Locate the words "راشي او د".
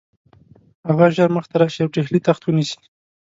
1.61-1.93